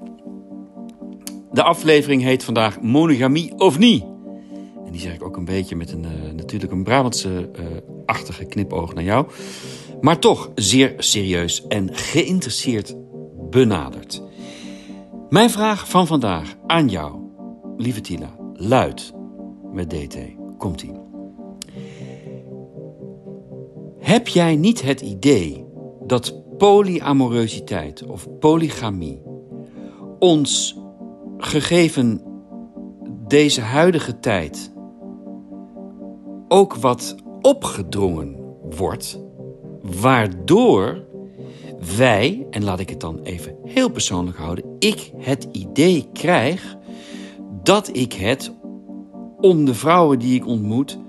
[1.52, 4.04] De aflevering heet vandaag Monogamie of niet.
[4.86, 6.84] En die zeg ik ook een beetje met een, eh, natuurlijk een
[8.12, 9.26] Brabantse-achtige knipoog naar jou.
[10.02, 12.96] Maar toch zeer serieus en geïnteresseerd
[13.50, 14.22] benaderd.
[15.30, 17.20] Mijn vraag van vandaag aan jou,
[17.78, 19.14] lieve Tila, luidt
[19.72, 20.18] met DT.
[20.58, 20.92] Komt-ie.
[24.00, 25.66] Heb jij niet het idee
[26.06, 29.22] dat polyamorositeit of polygamie
[30.20, 30.78] ons
[31.38, 32.22] gegeven
[33.28, 34.72] deze huidige tijd
[36.48, 38.36] ook wat opgedrongen
[38.76, 39.20] wordt,
[39.82, 41.04] waardoor
[41.98, 46.78] wij, en laat ik het dan even heel persoonlijk houden, ik het idee krijg
[47.64, 48.52] dat ik het
[49.40, 51.00] om de vrouwen die ik ontmoet,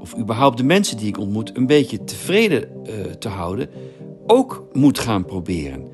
[0.00, 3.68] of überhaupt de mensen die ik ontmoet, een beetje tevreden uh, te houden,
[4.26, 5.84] ook moet gaan proberen.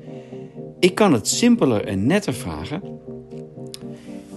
[0.79, 2.81] Ik kan het simpeler en netter vragen.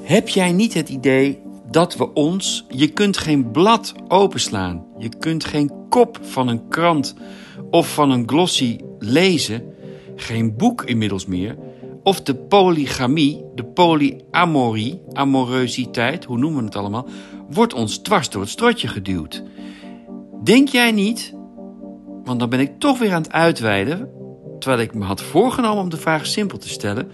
[0.00, 1.38] Heb jij niet het idee
[1.70, 7.14] dat we ons, je kunt geen blad openslaan, je kunt geen kop van een krant
[7.70, 9.62] of van een glossy lezen,
[10.16, 11.56] geen boek inmiddels meer,
[12.02, 17.06] of de polygamie, de polyamorie, amoreusiteit, hoe noemen we het allemaal,
[17.50, 19.42] wordt ons dwars door het strotje geduwd.
[20.44, 21.34] Denk jij niet,
[22.24, 24.08] want dan ben ik toch weer aan het uitweiden,
[24.58, 27.10] terwijl ik me had voorgenomen om de vraag simpel te stellen,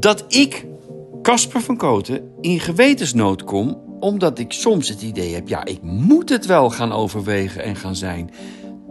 [0.00, 0.66] dat ik
[1.28, 6.28] Casper van Koten in gewetensnood kom omdat ik soms het idee heb, ja, ik moet
[6.28, 8.30] het wel gaan overwegen en gaan zijn.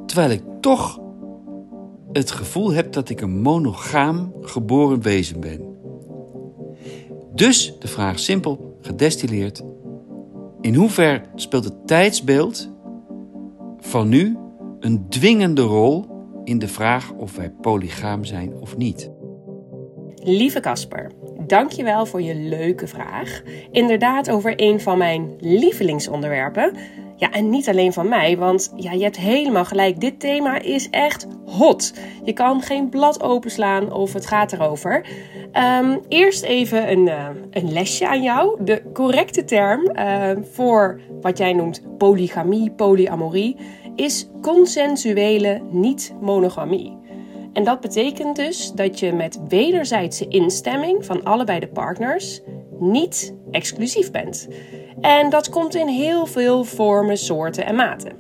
[0.06, 1.00] Terwijl ik toch
[2.12, 5.62] het gevoel heb dat ik een monogaam geboren wezen ben.
[7.34, 9.64] Dus de vraag simpel, gedestilleerd.
[10.62, 12.70] In hoever speelt het tijdsbeeld
[13.78, 14.38] van nu
[14.80, 16.06] een dwingende rol
[16.44, 19.12] in de vraag of wij polygaam zijn of niet?
[20.16, 21.12] Lieve Casper,
[21.48, 23.42] dankjewel voor je leuke vraag.
[23.72, 26.74] Inderdaad over een van mijn lievelingsonderwerpen.
[27.16, 30.00] Ja, en niet alleen van mij, want ja, je hebt helemaal gelijk.
[30.00, 31.94] Dit thema is echt hot.
[32.24, 35.06] Je kan geen blad openslaan of het gaat erover.
[35.82, 38.64] Um, eerst even een, uh, een lesje aan jou.
[38.64, 43.56] De correcte term uh, voor wat jij noemt polygamie, polyamorie,
[43.96, 46.98] is consensuele niet-monogamie.
[47.58, 52.42] En dat betekent dus dat je met wederzijdse instemming van allebei de partners
[52.80, 54.48] niet exclusief bent.
[55.02, 58.12] En dat komt in heel veel vormen, soorten en maten.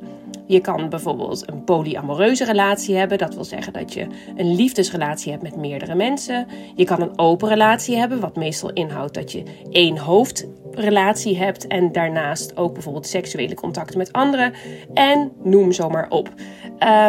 [0.47, 3.17] Je kan bijvoorbeeld een polyamoreuze relatie hebben.
[3.17, 6.47] Dat wil zeggen dat je een liefdesrelatie hebt met meerdere mensen.
[6.75, 11.91] Je kan een open relatie hebben, wat meestal inhoudt dat je één hoofdrelatie hebt en
[11.91, 14.53] daarnaast ook bijvoorbeeld seksuele contacten met anderen.
[14.93, 16.29] En noem zomaar op.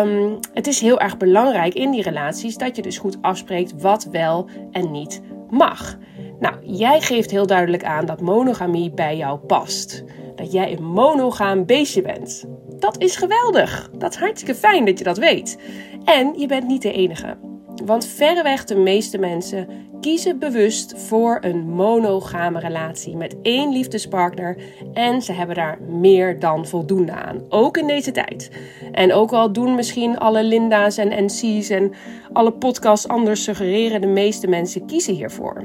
[0.04, 4.04] Um, het is heel erg belangrijk in die relaties dat je dus goed afspreekt wat
[4.04, 5.98] wel en niet mag.
[6.40, 10.04] Nou, jij geeft heel duidelijk aan dat monogamie bij jou past.
[10.34, 12.46] Dat jij een monogaam beestje bent.
[12.78, 13.90] Dat is geweldig.
[13.98, 15.58] Dat is hartstikke fijn dat je dat weet.
[16.04, 17.36] En je bent niet de enige.
[17.84, 19.68] Want verreweg de meeste mensen
[20.00, 24.56] kiezen bewust voor een monogame relatie met één liefdespartner
[24.92, 28.50] en ze hebben daar meer dan voldoende aan, ook in deze tijd.
[28.92, 31.92] En ook al doen misschien alle Linda's en NC's en
[32.32, 35.64] alle podcasts anders suggereren, de meeste mensen kiezen hiervoor.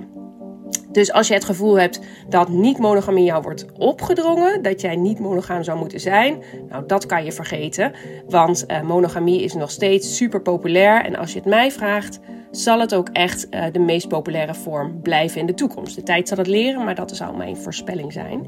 [0.93, 5.63] Dus als je het gevoel hebt dat niet-monogamie jou wordt opgedrongen, dat jij niet monogaam
[5.63, 7.91] zou moeten zijn, nou dat kan je vergeten.
[8.29, 11.05] Want uh, monogamie is nog steeds super populair.
[11.05, 12.19] En als je het mij vraagt,
[12.55, 15.95] zal het ook echt uh, de meest populaire vorm blijven in de toekomst.
[15.95, 18.47] De tijd zal het leren, maar dat zou mijn voorspelling zijn.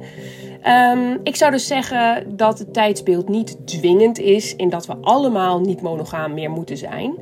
[0.98, 5.60] Um, ik zou dus zeggen dat het tijdsbeeld niet dwingend is in dat we allemaal
[5.60, 7.16] niet monogaam meer moeten zijn.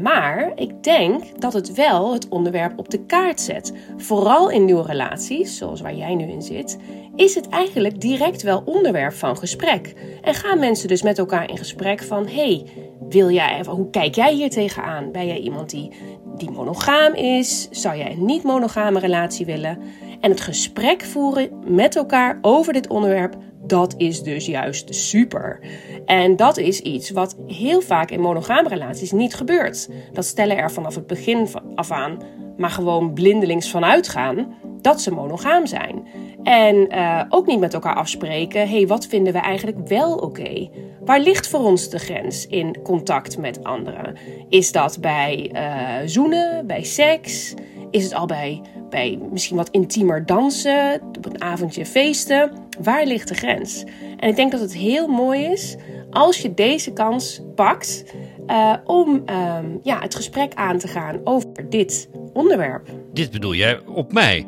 [0.00, 3.72] Maar ik denk dat het wel het onderwerp op de kaart zet.
[3.96, 6.78] Vooral in nieuwe relaties, zoals waar jij nu in zit,
[7.16, 9.94] is het eigenlijk direct wel onderwerp van gesprek.
[10.22, 12.66] En gaan mensen dus met elkaar in gesprek van: hey,
[13.08, 15.12] wil jij, hoe kijk jij hier tegenaan?
[15.12, 15.92] Ben jij iemand die,
[16.36, 17.68] die monogaam is?
[17.70, 19.78] Zou jij een niet-monogame relatie willen?
[20.20, 25.60] En het gesprek voeren met elkaar over dit onderwerp dat is dus juist super.
[26.04, 29.88] En dat is iets wat heel vaak in monogame relaties niet gebeurt.
[30.12, 32.18] Dat stellen er vanaf het begin af aan
[32.56, 36.06] maar gewoon blindelings vanuit gaan dat ze monogaam zijn.
[36.46, 40.68] En uh, ook niet met elkaar afspreken, hey, wat vinden we eigenlijk wel oké?
[41.04, 44.16] Waar ligt voor ons de grens in contact met anderen?
[44.48, 47.54] Is dat bij uh, zoenen, bij seks?
[47.90, 52.52] Is het al bij, bij misschien wat intiemer dansen, op een avondje feesten?
[52.82, 53.84] Waar ligt de grens?
[54.16, 55.76] En ik denk dat het heel mooi is
[56.10, 58.04] als je deze kans pakt
[58.46, 62.88] uh, om uh, ja, het gesprek aan te gaan over dit onderwerp.
[63.12, 64.46] Dit bedoel jij op mij?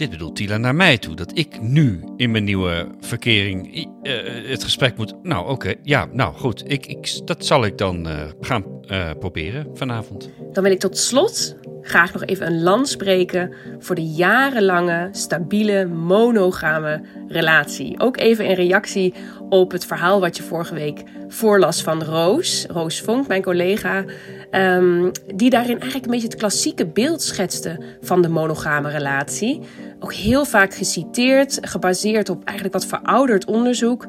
[0.00, 1.14] Dit bedoelt Tila naar mij toe.
[1.14, 4.12] Dat ik nu in mijn nieuwe verkering uh,
[4.48, 5.14] het gesprek moet.
[5.22, 5.74] Nou, oké.
[5.82, 6.70] ja, nou goed.
[6.70, 10.30] Ik, ik, dat zal ik dan uh, gaan uh, proberen vanavond.
[10.52, 15.84] Dan wil ik tot slot graag nog even een land spreken voor de jarenlange, stabiele,
[15.86, 18.00] monogame relatie.
[18.00, 19.14] Ook even in reactie
[19.48, 22.66] op het verhaal wat je vorige week voorlas van Roos.
[22.68, 24.04] Roos Vonk, mijn collega.
[24.50, 29.60] Um, die daarin eigenlijk een beetje het klassieke beeld schetste van de monogame relatie.
[30.02, 34.06] Ook heel vaak geciteerd, gebaseerd op eigenlijk wat verouderd onderzoek.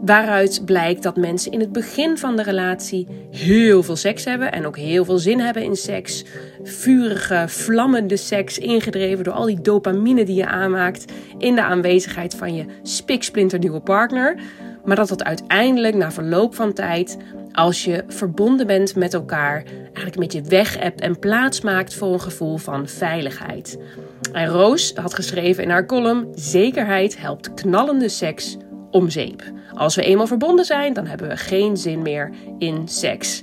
[0.00, 4.66] Waaruit blijkt dat mensen in het begin van de relatie heel veel seks hebben en
[4.66, 6.24] ook heel veel zin hebben in seks.
[6.62, 12.54] Vurige, vlammende seks, ingedreven door al die dopamine die je aanmaakt in de aanwezigheid van
[12.54, 14.36] je spiksplinternieuwe partner.
[14.84, 17.16] Maar dat dat uiteindelijk na verloop van tijd
[17.52, 22.12] als je verbonden bent met elkaar, eigenlijk een beetje weg hebt en plaats maakt voor
[22.12, 23.78] een gevoel van veiligheid.
[24.32, 28.56] En Roos had geschreven in haar column: Zekerheid helpt knallende seks
[28.90, 29.42] om zeep.
[29.74, 33.42] Als we eenmaal verbonden zijn, dan hebben we geen zin meer in seks.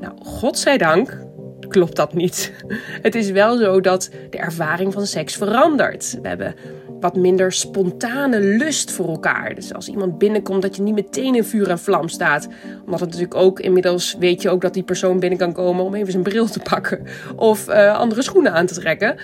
[0.00, 1.26] Nou, godzijdank
[1.68, 2.52] klopt dat niet.
[3.06, 6.18] Het is wel zo dat de ervaring van seks verandert.
[6.22, 6.54] We hebben
[7.00, 9.54] wat minder spontane lust voor elkaar.
[9.54, 12.48] Dus als iemand binnenkomt, dat je niet meteen in vuur en vlam staat.
[12.84, 15.94] Omdat het natuurlijk ook inmiddels weet je ook dat die persoon binnen kan komen om
[15.94, 17.06] even zijn bril te pakken
[17.36, 19.16] of uh, andere schoenen aan te trekken.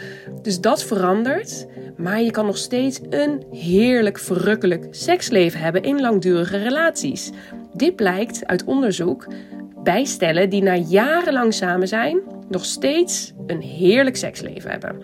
[0.42, 1.66] Dus dat verandert.
[1.96, 7.30] Maar je kan nog steeds een heerlijk, verrukkelijk seksleven hebben in langdurige relaties.
[7.72, 9.26] Dit blijkt uit onderzoek
[9.84, 15.02] bij stellen die na jarenlang samen zijn, nog steeds een heerlijk seksleven hebben.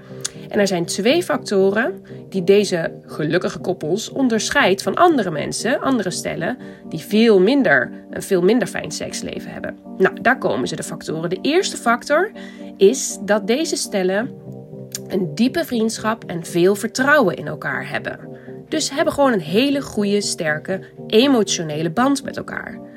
[0.48, 6.58] En er zijn twee factoren die deze gelukkige koppels onderscheidt van andere mensen, andere stellen,
[6.88, 9.76] die veel minder, een veel minder fijn seksleven hebben.
[9.98, 11.30] Nou, daar komen ze de factoren.
[11.30, 12.30] De eerste factor
[12.76, 14.30] is dat deze stellen
[15.08, 18.18] een diepe vriendschap en veel vertrouwen in elkaar hebben.
[18.68, 22.89] Dus hebben gewoon een hele goede, sterke, emotionele band met elkaar.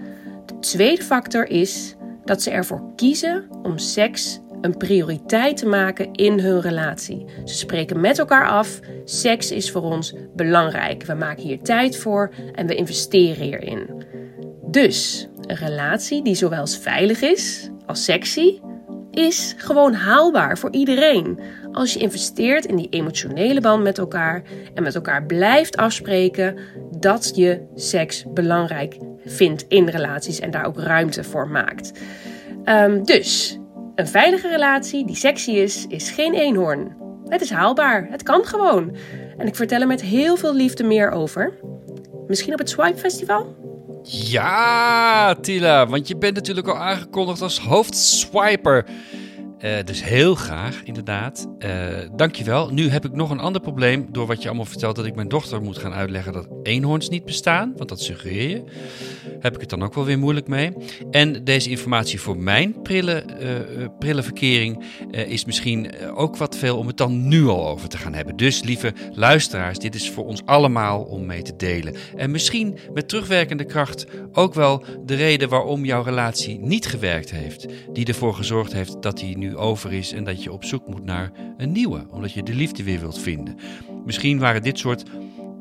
[0.63, 1.95] De tweede factor is
[2.25, 7.25] dat ze ervoor kiezen om seks een prioriteit te maken in hun relatie.
[7.45, 11.03] Ze spreken met elkaar af: seks is voor ons belangrijk.
[11.05, 14.03] We maken hier tijd voor en we investeren hierin.
[14.65, 18.59] Dus een relatie die zowel veilig is als sexy,
[19.11, 21.39] is gewoon haalbaar voor iedereen.
[21.73, 26.57] Als je investeert in die emotionele band met elkaar en met elkaar blijft afspreken
[26.99, 31.91] dat je seks belangrijk vindt in relaties en daar ook ruimte voor maakt.
[32.65, 33.59] Um, dus
[33.95, 36.95] een veilige relatie die sexy is, is geen eenhoorn.
[37.27, 38.95] Het is haalbaar, het kan gewoon.
[39.37, 41.53] En ik vertel er met heel veel liefde meer over.
[42.27, 43.55] Misschien op het Swipe Festival?
[44.03, 48.85] Ja, Tila, want je bent natuurlijk al aangekondigd als hoofdswiper.
[49.63, 51.47] Uh, dus heel graag, inderdaad.
[51.59, 52.69] Uh, dankjewel.
[52.69, 54.07] Nu heb ik nog een ander probleem.
[54.11, 57.25] Door wat je allemaal vertelt, dat ik mijn dochter moet gaan uitleggen dat eenhoorns niet
[57.25, 57.73] bestaan.
[57.77, 58.63] Want dat suggereer je.
[59.43, 60.71] Heb ik het dan ook wel weer moeilijk mee.
[61.11, 66.87] En deze informatie voor mijn prille, uh, prille verkering is misschien ook wat veel om
[66.87, 68.35] het dan nu al over te gaan hebben.
[68.35, 71.95] Dus lieve luisteraars, dit is voor ons allemaal om mee te delen.
[72.15, 77.67] En misschien met terugwerkende kracht ook wel de reden waarom jouw relatie niet gewerkt heeft.
[77.93, 81.05] Die ervoor gezorgd heeft dat hij nu over is en dat je op zoek moet
[81.05, 83.55] naar een nieuwe, omdat je de liefde weer wilt vinden.
[84.05, 85.03] Misschien waren dit soort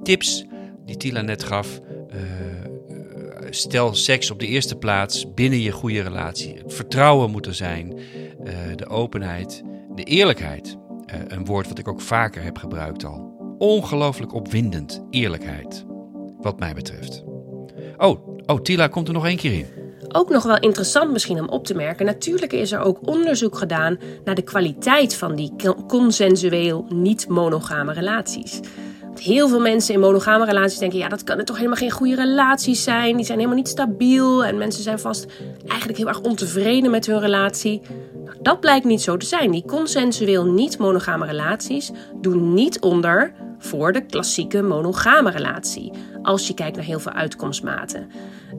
[0.03, 0.45] tips
[0.85, 1.81] die Tila net gaf.
[3.55, 6.55] Stel seks op de eerste plaats binnen je goede relatie.
[6.55, 7.99] Het vertrouwen moet er zijn,
[8.45, 9.63] uh, de openheid,
[9.95, 10.77] de eerlijkheid.
[11.07, 13.37] Uh, een woord wat ik ook vaker heb gebruikt al.
[13.59, 15.85] Ongelooflijk opwindend, eerlijkheid.
[16.41, 17.25] Wat mij betreft.
[17.97, 19.67] Oh, oh, Tila komt er nog één keer in.
[20.09, 22.07] Ook nog wel interessant misschien om op te merken.
[22.07, 25.53] Natuurlijk is er ook onderzoek gedaan naar de kwaliteit van die
[25.89, 28.61] consensueel niet-monogame relaties.
[29.21, 32.83] Heel veel mensen in monogame relaties denken: ja, dat kunnen toch helemaal geen goede relaties
[32.83, 33.17] zijn.
[33.17, 35.27] Die zijn helemaal niet stabiel en mensen zijn vast
[35.67, 37.83] eigenlijk heel erg ontevreden met hun relatie.
[38.25, 39.51] Nou, dat blijkt niet zo te zijn.
[39.51, 41.91] Die consensueel niet-monogame relaties
[42.21, 45.93] doen niet onder voor de klassieke monogame relatie.
[46.23, 48.11] Als je kijkt naar heel veel uitkomstmaten.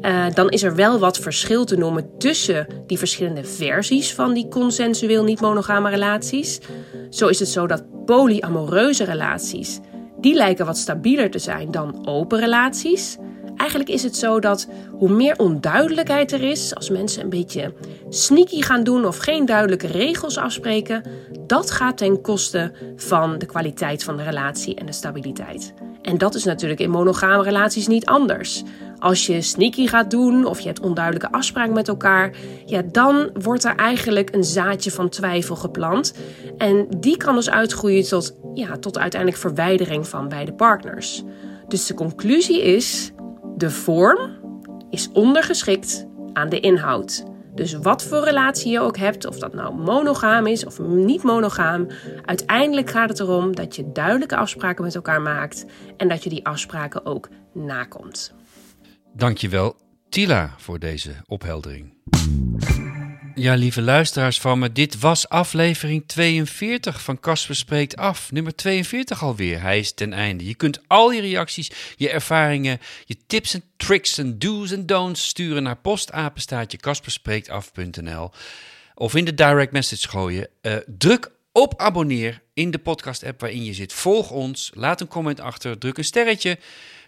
[0.01, 4.47] Uh, dan is er wel wat verschil te noemen tussen die verschillende versies van die
[4.47, 6.59] consensueel niet-monogame relaties.
[7.09, 9.79] Zo is het zo dat polyamoreuze relaties,
[10.23, 13.17] die lijken wat stabieler te zijn dan open relaties.
[13.55, 17.73] Eigenlijk is het zo dat hoe meer onduidelijkheid er is, als mensen een beetje
[18.09, 21.03] sneaky gaan doen of geen duidelijke regels afspreken,
[21.47, 25.73] dat gaat ten koste van de kwaliteit van de relatie en de stabiliteit.
[26.01, 28.63] En dat is natuurlijk in monogame relaties niet anders.
[29.03, 32.35] Als je sneaky gaat doen of je hebt onduidelijke afspraken met elkaar,
[32.65, 36.13] ja, dan wordt er eigenlijk een zaadje van twijfel geplant.
[36.57, 41.23] En die kan dus uitgroeien tot, ja, tot uiteindelijk verwijdering van beide partners.
[41.67, 43.11] Dus de conclusie is:
[43.57, 44.31] de vorm
[44.89, 47.23] is ondergeschikt aan de inhoud.
[47.55, 51.87] Dus wat voor relatie je ook hebt, of dat nou monogaam is of niet monogaam,
[52.25, 55.65] uiteindelijk gaat het erom dat je duidelijke afspraken met elkaar maakt
[55.97, 58.33] en dat je die afspraken ook nakomt.
[59.15, 59.75] Dankjewel,
[60.09, 61.93] Tila, voor deze opheldering.
[63.35, 68.31] Ja, lieve luisteraars van me, dit was aflevering 42 van Casper Spreekt Af.
[68.31, 69.61] Nummer 42 alweer.
[69.61, 70.45] Hij is ten einde.
[70.45, 75.27] Je kunt al je reacties, je ervaringen, je tips en tricks en do's en don'ts
[75.27, 78.31] sturen naar postapenstaatje kasperspreektaf.nl
[78.95, 80.47] of in de direct message gooien.
[80.61, 83.93] Uh, druk op abonneer in de podcast app waarin je zit.
[83.93, 86.57] Volg ons, laat een comment achter, druk een sterretje.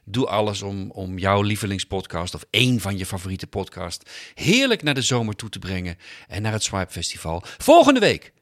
[0.06, 5.02] Doe alles om, om jouw lievelingspodcast of één van je favoriete podcast heerlijk naar de
[5.02, 5.98] zomer toe te brengen
[6.28, 7.44] en naar het Swipe Festival.
[7.58, 8.34] Volgende week.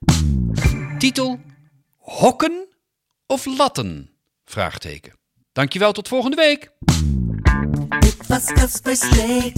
[0.98, 1.40] Titel:
[1.98, 2.68] Hokken
[3.28, 4.10] of latten?
[4.46, 5.14] Vraagteken.
[5.52, 6.72] Dankjewel, tot volgende week.
[8.00, 8.46] Dit was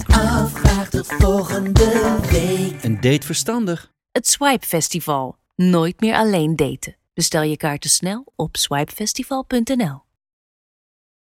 [0.04, 2.82] Casper tot volgende week.
[2.82, 3.92] Een date verstandig.
[4.12, 5.36] Het Swipe Festival.
[5.54, 6.96] Nooit meer alleen daten.
[7.14, 10.05] Bestel je kaarten snel op swipefestival.nl.